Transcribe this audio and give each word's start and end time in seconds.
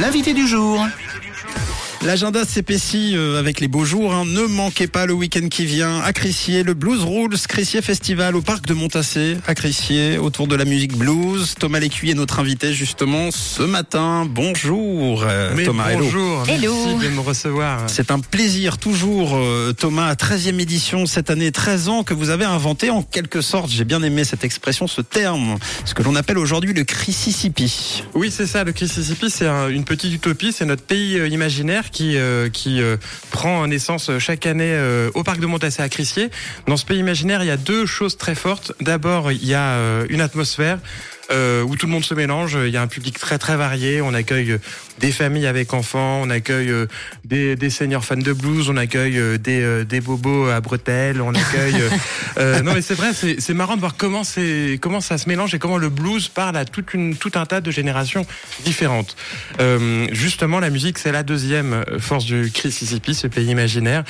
L'invité 0.00 0.34
du 0.34 0.46
jour. 0.46 0.84
L'agenda 2.04 2.44
s'épaissit 2.44 3.12
euh, 3.16 3.38
avec 3.38 3.60
les 3.60 3.68
beaux 3.68 3.86
jours. 3.86 4.12
hein. 4.12 4.26
Ne 4.26 4.42
manquez 4.42 4.86
pas 4.86 5.06
le 5.06 5.14
week-end 5.14 5.48
qui 5.48 5.64
vient 5.64 6.00
à 6.02 6.12
Crissier, 6.12 6.62
le 6.62 6.74
Blues 6.74 7.02
Rules 7.02 7.38
Crissier 7.48 7.80
Festival 7.80 8.36
au 8.36 8.42
parc 8.42 8.66
de 8.66 8.74
Montassé 8.74 9.38
à 9.46 9.54
Crissier, 9.54 10.18
autour 10.18 10.46
de 10.46 10.54
la 10.54 10.66
musique 10.66 10.98
blues. 10.98 11.54
Thomas 11.58 11.78
Lécuyer 11.78 12.12
est 12.12 12.16
notre 12.16 12.40
invité 12.40 12.74
justement 12.74 13.30
ce 13.30 13.62
matin. 13.62 14.26
Bonjour 14.28 15.24
euh, 15.26 15.54
Mais 15.56 15.64
Thomas, 15.64 15.88
hello. 15.92 16.04
bonjour, 16.04 16.44
Hello. 16.46 16.74
merci 16.88 17.06
de 17.08 17.14
me 17.14 17.20
recevoir. 17.20 17.88
C'est 17.88 18.10
un 18.10 18.20
plaisir 18.20 18.76
toujours 18.76 19.36
euh, 19.36 19.72
Thomas, 19.72 20.12
13e 20.12 20.60
édition 20.60 21.06
cette 21.06 21.30
année, 21.30 21.52
13 21.52 21.88
ans 21.88 22.02
que 22.02 22.12
vous 22.12 22.28
avez 22.28 22.44
inventé 22.44 22.90
en 22.90 23.02
quelque 23.02 23.40
sorte, 23.40 23.70
j'ai 23.70 23.84
bien 23.84 24.02
aimé 24.02 24.24
cette 24.24 24.44
expression, 24.44 24.86
ce 24.86 25.00
terme, 25.00 25.56
ce 25.86 25.94
que 25.94 26.02
l'on 26.02 26.16
appelle 26.16 26.36
aujourd'hui 26.36 26.74
le 26.74 26.84
Crississippi. 26.84 28.02
Oui, 28.14 28.30
c'est 28.30 28.46
ça, 28.46 28.62
le 28.62 28.74
Mississippi, 28.78 29.30
c'est 29.30 29.46
un- 29.46 29.68
une 29.70 29.84
petite 29.84 30.12
utopie, 30.12 30.52
c'est 30.52 30.66
notre 30.66 30.82
pays 30.82 31.16
imaginaire 31.30 31.90
qui, 31.94 32.18
euh, 32.18 32.50
qui 32.50 32.82
euh, 32.82 32.96
prend 33.30 33.66
naissance 33.66 34.10
chaque 34.18 34.44
année 34.46 34.72
euh, 34.74 35.10
au 35.14 35.22
parc 35.22 35.40
de 35.40 35.46
Montassé 35.46 35.82
à 35.82 35.88
Crissier. 35.88 36.28
Dans 36.66 36.76
ce 36.76 36.84
pays 36.84 36.98
imaginaire, 36.98 37.42
il 37.42 37.46
y 37.46 37.52
a 37.52 37.56
deux 37.56 37.86
choses 37.86 38.18
très 38.18 38.34
fortes. 38.34 38.72
D'abord, 38.80 39.32
il 39.32 39.46
y 39.46 39.54
a 39.54 39.76
euh, 39.76 40.04
une 40.10 40.20
atmosphère. 40.20 40.78
Euh, 41.30 41.62
où 41.62 41.76
tout 41.76 41.86
le 41.86 41.92
monde 41.92 42.04
se 42.04 42.14
mélange, 42.14 42.58
il 42.64 42.70
y 42.70 42.76
a 42.76 42.82
un 42.82 42.86
public 42.86 43.18
très 43.18 43.38
très 43.38 43.56
varié, 43.56 44.00
on 44.00 44.14
accueille 44.14 44.52
euh, 44.52 44.58
des 44.98 45.12
familles 45.12 45.46
avec 45.46 45.72
enfants, 45.72 46.20
on 46.22 46.30
accueille 46.30 46.70
euh, 46.70 46.86
des, 47.24 47.56
des 47.56 47.70
seniors 47.70 48.04
fans 48.04 48.16
de 48.16 48.32
blues, 48.32 48.68
on 48.68 48.76
accueille 48.76 49.18
euh, 49.18 49.38
des, 49.38 49.84
des 49.84 50.00
bobos 50.00 50.48
à 50.48 50.60
bretelles, 50.60 51.20
on 51.20 51.34
accueille... 51.34 51.82
euh, 52.38 52.62
non 52.62 52.74
mais 52.74 52.82
c'est 52.82 52.94
vrai, 52.94 53.12
c'est 53.14 53.40
c'est 53.40 53.54
marrant 53.54 53.76
de 53.76 53.80
voir 53.80 53.96
comment, 53.96 54.24
c'est 54.24 54.78
comment 54.80 55.00
ça 55.00 55.18
se 55.18 55.28
mélange 55.28 55.54
et 55.54 55.58
comment 55.58 55.78
le 55.78 55.88
blues 55.88 56.28
parle 56.28 56.56
à 56.56 56.64
toute 56.64 56.94
une, 56.94 57.16
tout 57.16 57.32
un 57.34 57.46
tas 57.46 57.60
de 57.60 57.70
générations 57.70 58.26
différentes. 58.64 59.16
Euh, 59.60 60.06
justement, 60.12 60.60
la 60.60 60.70
musique, 60.70 60.98
c'est 60.98 61.12
la 61.12 61.22
deuxième 61.22 61.84
force 61.98 62.24
du 62.24 62.50
Mississippi, 62.64 63.14
ce 63.14 63.26
pays 63.26 63.50
imaginaire. 63.50 64.04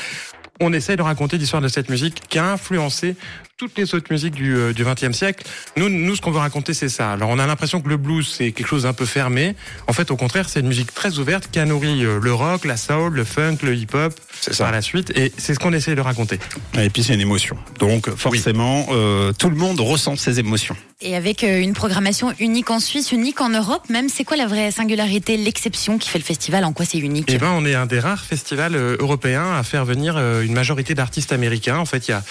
On 0.60 0.72
essaye 0.72 0.96
de 0.96 1.02
raconter 1.02 1.36
l'histoire 1.36 1.62
de 1.62 1.68
cette 1.68 1.90
musique 1.90 2.22
qui 2.28 2.38
a 2.38 2.52
influencé 2.52 3.16
toutes 3.56 3.78
les 3.78 3.94
autres 3.94 4.06
musiques 4.10 4.34
du, 4.34 4.56
euh, 4.56 4.72
du 4.72 4.84
20e 4.84 5.12
siècle. 5.12 5.44
Nous, 5.76 5.88
nous, 5.88 6.16
ce 6.16 6.20
qu'on 6.20 6.32
veut 6.32 6.38
raconter, 6.40 6.74
c'est 6.74 6.88
ça. 6.88 7.12
Alors, 7.12 7.28
on 7.30 7.38
a 7.38 7.46
l'impression 7.46 7.80
que 7.80 7.88
le 7.88 7.96
blues, 7.96 8.28
c'est 8.36 8.50
quelque 8.52 8.66
chose 8.66 8.82
d'un 8.82 8.92
peu 8.92 9.06
fermé. 9.06 9.54
En 9.86 9.92
fait, 9.92 10.10
au 10.10 10.16
contraire, 10.16 10.48
c'est 10.48 10.60
une 10.60 10.66
musique 10.66 10.92
très 10.92 11.18
ouverte 11.18 11.48
qui 11.52 11.60
a 11.60 11.64
nourri 11.64 12.04
euh, 12.04 12.18
le 12.20 12.34
rock, 12.34 12.64
la 12.64 12.76
soul, 12.76 13.14
le 13.14 13.24
funk, 13.24 13.58
le 13.62 13.74
hip-hop 13.76 14.12
C'est 14.40 14.54
ça. 14.54 14.64
par 14.64 14.72
la 14.72 14.82
suite. 14.82 15.12
Et 15.16 15.32
c'est 15.38 15.54
ce 15.54 15.60
qu'on 15.60 15.72
essaye 15.72 15.94
de 15.94 16.00
raconter. 16.00 16.38
Et 16.78 16.90
puis 16.90 17.04
c'est 17.04 17.14
une 17.14 17.20
émotion. 17.20 17.56
Donc 17.78 18.10
forcément, 18.10 18.86
euh, 18.90 19.32
tout 19.32 19.50
le 19.50 19.56
monde 19.56 19.78
ressent 19.80 20.16
ces 20.16 20.40
émotions. 20.40 20.76
Et 21.00 21.14
avec 21.14 21.44
euh, 21.44 21.60
une 21.60 21.74
programmation 21.74 22.32
unique 22.40 22.70
en 22.70 22.80
Suisse, 22.80 23.12
unique 23.12 23.40
en 23.40 23.50
Europe 23.50 23.88
même, 23.88 24.08
c'est 24.08 24.24
quoi 24.24 24.36
la 24.36 24.46
vraie 24.46 24.70
singularité, 24.70 25.36
l'exception 25.36 25.98
qui 25.98 26.08
fait 26.08 26.18
le 26.18 26.24
festival? 26.24 26.64
En 26.64 26.72
quoi 26.72 26.86
c'est 26.86 26.98
unique? 26.98 27.26
Eh 27.28 27.38
ben, 27.38 27.52
on 27.52 27.64
est 27.64 27.74
un 27.74 27.86
des 27.86 28.00
rares 28.00 28.24
festivals 28.24 28.74
européens 28.98 29.54
à 29.54 29.62
faire 29.62 29.84
venir 29.84 30.18
une 30.40 30.54
majorité 30.54 30.94
d'artistes 30.94 31.32
américains. 31.32 31.78
En 31.78 31.84
fait, 31.84 32.08
il 32.08 32.12
y 32.12 32.14
a, 32.14 32.22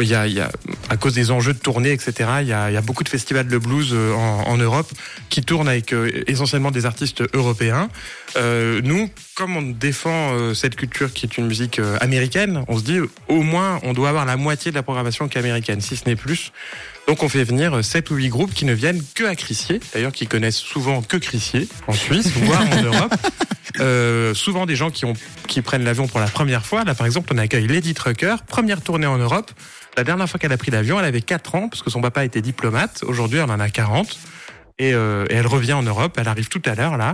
il 0.00 0.08
y 0.08 0.14
a, 0.14 0.26
il 0.26 0.34
y 0.34 0.40
a, 0.40 0.50
à 0.88 0.96
cause 0.96 1.14
des 1.14 1.30
enjeux 1.30 1.52
de 1.52 1.58
tournée, 1.58 1.92
etc. 1.92 2.12
Il 2.40 2.48
y 2.48 2.52
a, 2.52 2.80
beaucoup 2.80 3.04
de 3.04 3.08
festivals 3.08 3.46
de 3.46 3.58
blues 3.58 3.90
euh, 3.92 4.14
en, 4.14 4.56
Europe 4.56 4.90
qui 5.28 5.42
tournent 5.42 5.68
avec 5.68 5.92
euh, 5.92 6.22
essentiellement 6.26 6.70
des 6.70 6.86
artistes 6.86 7.22
européens. 7.34 7.88
Euh, 8.36 8.80
nous, 8.82 9.10
comme 9.34 9.56
on 9.56 9.62
défend 9.62 10.54
cette 10.54 10.76
culture 10.76 11.12
qui 11.12 11.26
est 11.26 11.38
une 11.38 11.46
musique 11.46 11.80
américaine, 12.00 12.64
on 12.68 12.78
se 12.78 12.84
dit 12.84 12.98
au 13.28 13.42
moins 13.42 13.80
on 13.82 13.92
doit 13.92 14.10
avoir 14.10 14.26
la 14.26 14.36
moitié 14.36 14.70
de 14.70 14.76
la 14.76 14.82
programmation 14.82 15.28
qui 15.28 15.38
est 15.38 15.40
américaine, 15.40 15.80
si 15.80 15.96
ce 15.96 16.08
n'est 16.08 16.16
plus. 16.16 16.52
Donc 17.08 17.22
on 17.22 17.28
fait 17.28 17.44
venir 17.44 17.74
euh, 17.74 17.82
sept 17.82 18.10
ou 18.10 18.14
huit 18.14 18.28
groupes 18.28 18.54
qui 18.54 18.64
ne 18.64 18.72
viennent 18.72 19.02
que 19.14 19.24
à 19.24 19.34
Crissier, 19.34 19.80
d'ailleurs 19.92 20.12
qui 20.12 20.26
connaissent 20.26 20.56
souvent 20.56 21.02
que 21.02 21.16
Crissier 21.16 21.68
en 21.86 21.92
Suisse, 21.92 22.28
voire 22.28 22.62
en 22.62 22.82
Europe. 22.82 23.14
Euh, 23.82 24.32
souvent 24.34 24.64
des 24.64 24.76
gens 24.76 24.90
qui, 24.90 25.04
ont, 25.04 25.14
qui 25.48 25.60
prennent 25.60 25.84
l'avion 25.84 26.06
pour 26.06 26.20
la 26.20 26.26
première 26.26 26.64
fois. 26.64 26.84
Là, 26.84 26.94
par 26.94 27.04
exemple, 27.06 27.30
on 27.34 27.38
accueille 27.38 27.66
Lady 27.66 27.94
Trucker, 27.94 28.36
première 28.46 28.80
tournée 28.80 29.06
en 29.06 29.18
Europe. 29.18 29.50
La 29.96 30.04
dernière 30.04 30.28
fois 30.28 30.38
qu'elle 30.38 30.52
a 30.52 30.56
pris 30.56 30.70
l'avion, 30.70 30.98
elle 30.98 31.04
avait 31.04 31.20
4 31.20 31.54
ans, 31.56 31.68
parce 31.68 31.82
que 31.82 31.90
son 31.90 32.00
papa 32.00 32.24
était 32.24 32.40
diplomate. 32.42 33.02
Aujourd'hui, 33.06 33.38
elle 33.40 33.50
en 33.50 33.60
a 33.60 33.68
40. 33.68 34.16
Et, 34.78 34.94
euh, 34.94 35.26
et 35.28 35.34
elle 35.34 35.46
revient 35.46 35.74
en 35.74 35.82
Europe, 35.82 36.16
elle 36.18 36.26
arrive 36.28 36.48
tout 36.48 36.62
à 36.64 36.74
l'heure 36.74 36.96
là, 36.96 37.12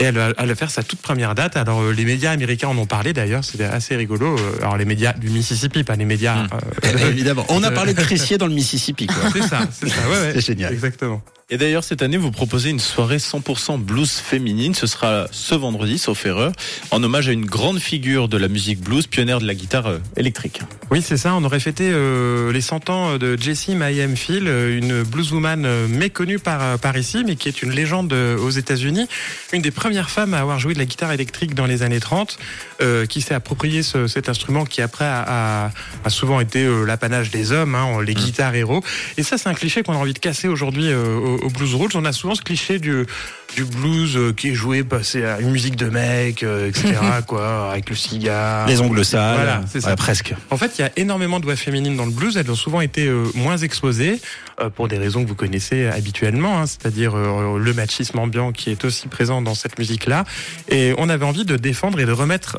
et 0.00 0.04
elle, 0.04 0.16
va- 0.16 0.32
elle 0.36 0.48
va 0.48 0.54
faire 0.56 0.70
sa 0.70 0.82
toute 0.82 1.00
première 1.00 1.34
date. 1.36 1.56
Alors 1.56 1.80
euh, 1.80 1.92
les 1.92 2.04
médias 2.04 2.32
américains 2.32 2.66
en 2.68 2.76
ont 2.76 2.84
parlé 2.84 3.12
d'ailleurs, 3.12 3.44
c'était 3.44 3.64
assez 3.64 3.94
rigolo. 3.96 4.36
Euh, 4.36 4.58
Alors 4.60 4.76
les 4.76 4.84
médias 4.84 5.12
du 5.12 5.30
Mississippi, 5.30 5.84
pas 5.84 5.94
les 5.94 6.04
médias. 6.04 6.46
euh, 6.84 6.98
Évidemment. 7.08 7.46
On 7.48 7.62
a 7.62 7.70
parlé 7.70 7.94
de 7.94 8.00
Crissier 8.02 8.38
dans 8.38 8.48
le 8.48 8.54
Mississippi. 8.54 9.06
Quoi. 9.06 9.30
c'est 9.32 9.42
ça, 9.42 9.60
c'est 9.70 9.88
ça, 9.88 10.02
ouais, 10.08 10.20
ouais. 10.20 10.32
C'est 10.34 10.44
génial. 10.44 10.72
Exactement. 10.72 11.22
Et 11.48 11.58
d'ailleurs, 11.58 11.84
cette 11.84 12.02
année, 12.02 12.16
vous 12.16 12.32
proposez 12.32 12.70
une 12.70 12.80
soirée 12.80 13.18
100% 13.18 13.78
blues 13.78 14.10
féminine. 14.10 14.74
Ce 14.74 14.88
sera 14.88 15.28
ce 15.30 15.54
vendredi, 15.54 15.96
sauf 15.96 16.26
erreur, 16.26 16.50
en 16.90 17.00
hommage 17.04 17.28
à 17.28 17.32
une 17.32 17.44
grande 17.44 17.78
figure 17.78 18.26
de 18.28 18.36
la 18.36 18.48
musique 18.48 18.80
blues, 18.80 19.06
pionnière 19.06 19.38
de 19.38 19.46
la 19.46 19.54
guitare 19.54 19.86
euh, 19.86 19.98
électrique. 20.16 20.62
Oui, 20.90 21.02
c'est 21.02 21.16
ça. 21.16 21.34
On 21.36 21.44
aurait 21.44 21.60
fêté 21.60 21.88
euh, 21.92 22.50
les 22.50 22.60
100 22.60 22.90
ans 22.90 23.16
de 23.16 23.36
Jessie 23.40 23.76
Mayhem 23.76 24.16
Phil, 24.16 24.48
euh, 24.48 24.76
une 24.76 25.04
blueswoman 25.04 25.64
euh, 25.64 25.86
méconnue 25.86 26.40
par, 26.40 26.60
euh, 26.64 26.76
par 26.78 26.96
ici, 26.96 27.22
mais 27.24 27.36
qui 27.36 27.46
est 27.46 27.62
une 27.62 27.70
légende 27.70 28.12
euh, 28.12 28.36
aux 28.38 28.50
États-Unis. 28.50 29.06
Une 29.52 29.62
des 29.62 29.70
premières 29.70 30.10
femmes 30.10 30.34
à 30.34 30.40
avoir 30.40 30.58
joué 30.58 30.74
de 30.74 30.80
la 30.80 30.84
guitare 30.84 31.12
électrique 31.12 31.54
dans 31.54 31.66
les 31.66 31.84
années 31.84 32.00
30, 32.00 32.38
euh, 32.82 33.06
qui 33.06 33.20
s'est 33.20 33.34
approprié 33.34 33.84
ce- 33.84 34.08
cet 34.08 34.28
instrument 34.28 34.64
qui 34.64 34.82
après 34.82 35.04
a, 35.04 35.66
a- 35.66 35.70
a 36.04 36.10
souvent 36.10 36.40
été 36.40 36.64
euh, 36.64 36.82
l'apanage 36.84 37.30
des 37.30 37.52
hommes, 37.52 37.76
hein, 37.76 38.02
les 38.04 38.14
guitares 38.14 38.56
héros. 38.56 38.82
Et 39.16 39.22
ça, 39.22 39.38
c'est 39.38 39.48
un 39.48 39.54
cliché 39.54 39.84
qu'on 39.84 39.92
a 39.92 39.96
envie 39.98 40.12
de 40.12 40.18
casser 40.18 40.48
aujourd'hui 40.48 40.88
euh, 40.88 41.35
au, 41.42 41.46
au 41.46 41.50
Blues 41.50 41.74
Rules. 41.74 41.90
On 41.94 42.04
a 42.04 42.12
souvent 42.12 42.34
ce 42.34 42.42
cliché 42.42 42.78
du, 42.78 43.06
du 43.54 43.64
blues 43.64 44.16
euh, 44.16 44.32
qui 44.32 44.50
est 44.50 44.54
joué, 44.54 44.82
bah, 44.82 45.00
c'est 45.02 45.24
à 45.24 45.40
une 45.40 45.50
musique 45.50 45.76
de 45.76 45.86
mec, 45.86 46.42
euh, 46.42 46.68
etc. 46.68 46.94
quoi, 47.26 47.70
avec 47.70 47.88
le 47.90 47.96
cigare. 47.96 48.66
Les 48.66 48.80
ongles 48.80 49.04
sales. 49.04 49.36
Voilà, 49.36 49.60
c'est 49.70 49.80
ça. 49.80 49.90
Ouais, 49.90 49.96
presque. 49.96 50.34
En 50.50 50.56
fait, 50.56 50.78
il 50.78 50.82
y 50.82 50.84
a 50.84 50.90
énormément 50.96 51.40
de 51.40 51.44
voix 51.44 51.56
féminines 51.56 51.96
dans 51.96 52.06
le 52.06 52.10
blues. 52.10 52.36
Elles 52.36 52.50
ont 52.50 52.56
souvent 52.56 52.80
été 52.80 53.06
euh, 53.06 53.24
moins 53.34 53.56
exposées 53.56 54.20
euh, 54.60 54.70
pour 54.70 54.88
des 54.88 54.98
raisons 54.98 55.22
que 55.22 55.28
vous 55.28 55.34
connaissez 55.34 55.86
habituellement, 55.86 56.60
hein, 56.60 56.66
c'est-à-dire 56.66 57.14
euh, 57.14 57.58
le 57.58 57.74
machisme 57.74 58.18
ambiant 58.18 58.52
qui 58.52 58.70
est 58.70 58.84
aussi 58.84 59.08
présent 59.08 59.42
dans 59.42 59.54
cette 59.54 59.78
musique-là. 59.78 60.24
Et 60.68 60.94
on 60.98 61.08
avait 61.08 61.24
envie 61.24 61.44
de 61.44 61.56
défendre 61.56 62.00
et 62.00 62.06
de 62.06 62.12
remettre 62.12 62.58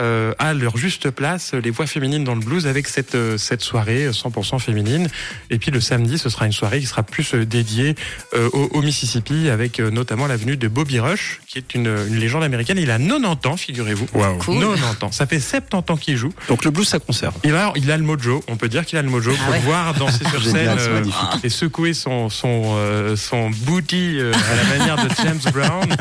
euh, 0.00 0.16
euh, 0.16 0.32
à 0.38 0.54
leur 0.54 0.76
juste 0.76 1.10
place 1.10 1.52
les 1.52 1.70
voix 1.70 1.86
féminines 1.86 2.24
dans 2.24 2.34
le 2.34 2.40
blues 2.40 2.66
avec 2.66 2.88
cette 2.88 3.14
euh, 3.14 3.36
cette 3.38 3.62
soirée 3.62 4.08
100% 4.10 4.58
féminine. 4.60 5.08
Et 5.50 5.58
puis 5.58 5.70
le 5.70 5.80
samedi, 5.80 6.18
ce 6.18 6.28
sera 6.28 6.46
une 6.46 6.52
soirée 6.52 6.80
qui 6.80 6.86
sera 6.86 7.02
plus 7.02 7.34
euh, 7.34 7.44
dédiée 7.44 7.94
euh, 8.34 8.48
au, 8.52 8.68
au 8.72 8.82
Mississippi 8.82 9.48
avec 9.48 9.80
euh, 9.80 9.90
notamment 9.90 10.26
la 10.26 10.36
venue 10.36 10.56
de 10.56 10.68
Bobby 10.68 11.00
Rush, 11.00 11.40
qui 11.46 11.58
est 11.58 11.74
une, 11.74 11.86
une 12.08 12.16
légende 12.16 12.44
américaine. 12.44 12.78
Il 12.78 12.90
a 12.90 12.98
90 12.98 13.48
ans, 13.48 13.56
figurez-vous. 13.56 14.06
Waouh. 14.14 14.38
Cool. 14.38 14.60
90 14.60 15.04
ans. 15.04 15.12
Ça 15.12 15.26
fait 15.26 15.40
70 15.40 15.92
ans 15.92 15.96
qu'il 15.96 16.16
joue. 16.16 16.32
Donc 16.48 16.64
le 16.64 16.70
blues, 16.70 16.88
ça 16.88 16.98
conserve. 16.98 17.34
Il 17.44 17.54
a, 17.54 17.72
il 17.76 17.90
a 17.90 17.96
le 17.96 18.04
mojo. 18.04 18.42
On 18.48 18.56
peut 18.56 18.68
dire 18.68 18.86
qu'il 18.86 18.98
a 18.98 19.02
le 19.02 19.10
mojo. 19.10 19.32
Ah 19.34 19.44
Faut 19.44 19.52
ouais. 19.52 19.58
le 19.58 19.64
voir 19.64 19.94
danser 19.94 20.24
sur 20.24 20.42
scène 20.50 20.76
euh, 20.78 21.04
et 21.42 21.48
secouer 21.48 21.94
son 21.94 22.28
son 22.30 22.62
euh, 22.76 23.16
son 23.16 23.50
booty 23.50 24.18
euh, 24.18 24.32
à 24.32 24.56
la 24.56 24.78
manière 24.78 24.96
de 25.04 25.08
James 25.22 25.52
Brown. 25.52 25.88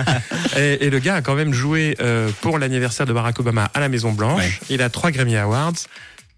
Et, 0.58 0.86
et 0.86 0.90
le 0.90 1.00
gars 1.00 1.16
a 1.16 1.22
quand 1.22 1.36
même 1.36 1.52
joué 1.54 1.98
euh, 2.00 2.30
pour 2.42 2.60
l'anniversaire 2.60 3.06
de 3.06 3.12
Barack 3.12 3.40
Obama 3.40 3.70
à 3.74 3.80
la 3.82 3.85
Maison 3.90 4.12
Blanche. 4.12 4.42
Ouais. 4.42 4.52
Il 4.70 4.82
a 4.82 4.90
trois 4.90 5.12
Grammy 5.12 5.36
Awards. 5.38 5.74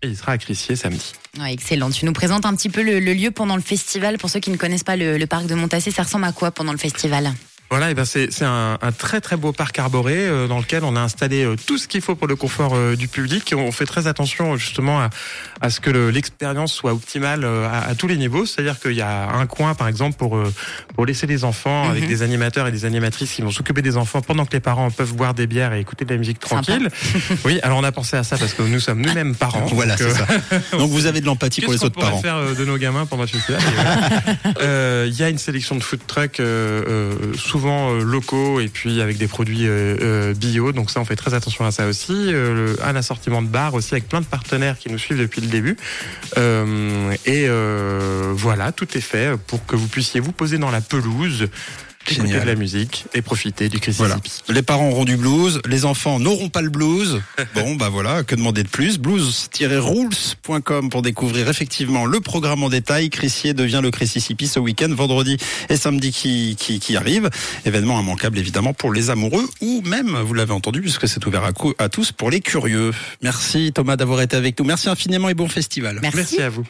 Et 0.04 0.08
il 0.10 0.16
sera 0.16 0.34
à 0.34 0.38
Crissier 0.38 0.76
samedi. 0.76 1.14
Ouais, 1.40 1.54
Excellent. 1.54 1.90
Tu 1.90 2.06
nous 2.06 2.14
présentes 2.14 2.46
un 2.46 2.56
petit 2.56 2.70
peu 2.70 2.84
le, 2.84 3.00
le 3.00 3.14
lieu 3.14 3.32
pendant 3.32 3.56
le 3.56 3.64
festival. 3.64 4.20
Pour 4.20 4.30
ceux 4.30 4.40
qui 4.40 4.52
ne 4.52 4.56
connaissent 4.58 4.84
pas 4.84 4.96
le, 4.96 5.18
le 5.18 5.26
parc 5.26 5.48
de 5.48 5.56
Montassé, 5.56 5.90
ça 5.90 6.04
ressemble 6.04 6.26
à 6.26 6.32
quoi 6.32 6.52
pendant 6.52 6.72
le 6.72 6.78
festival? 6.78 7.34
Voilà, 7.70 7.92
et 7.92 7.94
ben 7.94 8.06
c'est 8.06 8.30
un, 8.44 8.78
un 8.82 8.92
très 8.94 9.20
très 9.20 9.36
beau 9.36 9.52
parc 9.52 9.78
arboré 9.78 10.16
euh, 10.18 10.48
dans 10.48 10.60
lequel 10.60 10.84
on 10.86 10.96
a 10.96 11.02
installé 11.02 11.44
euh, 11.44 11.56
tout 11.68 11.78
ce 11.78 11.88
qu'il 11.90 12.00
faut 12.02 12.16
pour 12.16 12.28
le 12.28 12.36
confort 12.38 12.74
euh, 12.76 12.96
du 12.96 13.08
public. 13.10 13.54
On 13.58 13.72
fait 13.74 13.86
très 13.86 14.08
attention 14.08 14.56
justement 14.56 15.02
à, 15.02 15.10
à 15.60 15.70
ce 15.70 15.82
que 15.82 15.90
le- 15.90 16.10
l'expérience 16.10 16.72
soit 16.74 16.94
optimale 16.94 17.44
euh, 17.44 17.68
à, 17.68 17.80
à 17.90 17.96
tous 17.96 18.08
les 18.08 18.16
niveaux. 18.16 18.46
C'est-à-dire 18.46 18.80
qu'il 18.80 18.94
y 18.94 19.02
a 19.02 19.30
un 19.32 19.46
coin 19.48 19.74
par 19.74 19.88
exemple 19.90 20.16
pour 20.18 20.38
euh, 20.38 20.54
pour 20.96 21.06
laisser 21.06 21.28
les 21.28 21.44
enfants 21.44 21.90
avec 21.90 22.04
Mhm. 22.04 22.10
des 22.10 22.22
animateurs 22.22 22.68
et 22.68 22.72
des 22.72 22.86
animatrices 22.86 23.34
qui 23.34 23.42
vont 23.42 23.52
s'occuper 23.52 23.82
des 23.82 23.98
enfants 23.98 24.22
pendant 24.22 24.46
que 24.46 24.54
les 24.54 24.60
parents 24.62 24.90
peuvent 24.90 25.14
boire 25.14 25.34
des 25.34 25.46
bières 25.48 25.74
et 25.74 25.82
écouter 25.82 26.06
de 26.06 26.12
la 26.14 26.18
musique 26.18 26.40
tranquille. 26.40 26.90
oui, 27.46 27.60
alors 27.64 27.80
on 27.80 27.84
a 27.84 27.92
pensé 27.92 28.16
à 28.16 28.24
ça 28.24 28.38
parce 28.38 28.54
que 28.54 28.62
nous 28.62 28.80
sommes 28.80 29.02
nous-mêmes 29.02 29.36
parents. 29.36 29.66
Voilà, 29.66 29.96
Donc, 29.98 30.08
c'est 30.10 30.22
euh, 30.22 30.60
ça. 30.72 30.78
Donc 30.78 30.90
vous 30.92 31.06
avez 31.06 31.20
de 31.22 31.26
l'empathie 31.26 31.62
pour 31.62 31.74
les 31.74 31.84
autres 31.84 32.00
parents. 32.00 32.22
faire 32.22 32.40
de 32.56 32.64
nos 32.66 32.78
gamins 32.78 33.06
pendant 33.06 33.28
festival. 33.28 33.62
Euh, 34.62 35.06
Il 35.10 35.18
y 35.18 35.24
a 35.24 35.30
une 35.30 35.38
sélection 35.38 35.76
de 35.76 35.84
food 35.84 36.00
euh, 36.18 36.32
euh, 36.40 37.34
souvent 37.58 37.92
euh, 37.92 38.04
locaux 38.04 38.60
et 38.60 38.68
puis 38.68 39.02
avec 39.02 39.18
des 39.18 39.28
produits 39.28 39.68
euh, 39.68 39.98
euh, 40.02 40.34
bio. 40.36 40.72
Donc 40.74 40.92
ça, 40.92 41.00
on 41.00 41.06
fait 41.06 41.16
très 41.16 41.34
attention 41.34 41.66
à 41.66 41.72
ça 41.72 41.88
aussi. 41.88 42.32
Un 42.84 42.96
assortiment 42.96 43.42
de 43.42 43.48
bars 43.48 43.74
aussi 43.74 43.96
avec 43.96 44.08
plein 44.08 44.22
de 44.22 44.26
partenaires 44.28 44.78
qui 44.78 44.92
nous 44.92 45.00
suivent 45.00 45.20
depuis 45.20 45.42
le 45.42 45.48
début. 45.48 45.76
Et 47.26 47.48
voilà, 48.34 48.72
tout 48.72 48.88
est 48.96 49.02
fait 49.02 49.38
pour 49.48 49.66
que 49.66 49.76
vous 49.76 49.88
puissiez 49.88 50.20
vous 50.20 50.32
poser 50.32 50.58
dans 50.60 50.70
la 50.70 50.82
pelouse 50.82 51.48
écouter 52.12 52.28
Génial. 52.28 52.42
de 52.42 52.48
la 52.48 52.56
musique 52.56 53.06
et 53.14 53.22
profiter 53.22 53.70
du 53.70 53.80
Voilà. 53.92 54.18
Les 54.50 54.62
parents 54.62 54.90
auront 54.90 55.06
du 55.06 55.18
blues, 55.18 55.62
les 55.66 55.86
enfants 55.86 56.20
n'auront 56.20 56.50
pas 56.50 56.62
le 56.62 56.70
blues. 56.70 57.22
Bon, 57.56 57.76
bah 57.76 57.90
voilà, 57.90 58.24
que 58.24 58.36
demander 58.36 58.62
de 58.62 58.68
plus? 58.68 59.00
Blues-rules.com 59.00 60.90
pour 60.90 61.02
découvrir 61.02 61.50
effectivement 61.50 62.06
le 62.06 62.20
programme 62.20 62.62
en 62.64 62.70
détail. 62.70 63.10
Crissier 63.10 63.54
devient 63.54 63.80
le 63.82 63.90
Crississippi 63.90 64.48
ce 64.48 64.60
week-end, 64.60 64.90
vendredi 64.94 65.38
et 65.70 65.78
samedi 65.78 66.12
qui, 66.12 66.56
qui, 66.60 66.80
qui 66.80 66.96
arrive. 66.98 67.30
Événement 67.66 68.00
immanquable 68.00 68.38
évidemment 68.38 68.74
pour 68.74 68.94
les 68.94 69.10
amoureux 69.10 69.48
ou 69.62 69.82
même, 69.86 70.18
vous 70.18 70.34
l'avez 70.34 70.54
entendu, 70.54 70.82
puisque 70.82 71.08
c'est 71.08 71.26
ouvert 71.26 71.44
à, 71.80 71.90
tous 71.90 72.12
pour 72.12 72.30
les 72.30 72.42
curieux. 72.42 72.92
Merci 73.22 73.72
Thomas 73.74 73.96
d'avoir 73.96 74.22
été 74.22 74.36
avec 74.36 74.60
nous. 74.60 74.66
Merci 74.66 74.90
infiniment 74.90 75.30
et 75.30 75.34
bon 75.34 75.48
festival. 75.48 76.00
Merci. 76.02 76.18
Merci 76.18 76.42
à 76.42 76.50
vous. 76.50 76.66